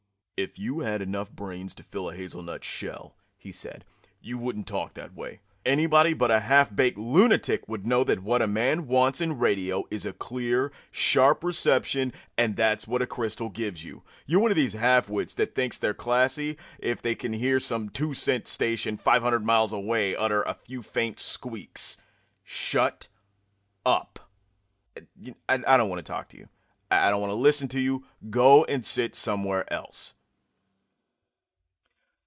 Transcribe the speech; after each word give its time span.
"If 0.43 0.57
you 0.57 0.79
had 0.79 1.03
enough 1.03 1.29
brains 1.29 1.75
to 1.75 1.83
fill 1.83 2.09
a 2.09 2.15
hazelnut 2.15 2.63
shell," 2.63 3.15
he 3.37 3.51
said, 3.51 3.85
"you 4.19 4.39
wouldn't 4.39 4.65
talk 4.65 4.95
that 4.95 5.13
way. 5.13 5.41
Anybody 5.67 6.15
but 6.15 6.31
a 6.31 6.39
half 6.39 6.75
baked 6.75 6.97
lunatic 6.97 7.67
would 7.69 7.85
know 7.85 8.03
that 8.05 8.23
what 8.23 8.41
a 8.41 8.47
man 8.47 8.87
wants 8.87 9.21
in 9.21 9.37
radio 9.37 9.83
is 9.91 10.09
clear, 10.17 10.71
sharp 10.89 11.43
reception 11.43 12.11
and 12.39 12.55
that's 12.55 12.87
what 12.87 13.03
a 13.03 13.05
crystal 13.05 13.49
gives 13.49 13.83
you. 13.83 14.01
You're 14.25 14.39
one 14.41 14.49
of 14.49 14.57
these 14.57 14.73
half 14.73 15.07
wits 15.09 15.35
that 15.35 15.53
think 15.53 15.75
they're 15.77 15.93
classy 15.93 16.57
if 16.79 17.03
they 17.03 17.13
can 17.13 17.33
hear 17.33 17.59
some 17.59 17.89
two 17.89 18.15
cent 18.15 18.47
station 18.47 18.97
five 18.97 19.21
hundred 19.21 19.45
miles 19.45 19.71
away 19.73 20.15
utter 20.15 20.41
a 20.41 20.55
few 20.55 20.81
faint 20.81 21.19
squeaks. 21.19 21.97
Shut 22.41 23.09
up! 23.85 24.27
I 25.47 25.77
don't 25.77 25.87
want 25.89 26.03
to 26.03 26.11
talk 26.11 26.29
to 26.29 26.37
you. 26.39 26.49
I 26.89 27.11
don't 27.11 27.21
want 27.21 27.29
to 27.29 27.35
listen 27.35 27.67
to 27.67 27.79
you. 27.79 28.07
Go 28.31 28.63
and 28.63 28.83
sit 28.83 29.13
somewhere 29.13 29.71
else." 29.71 30.15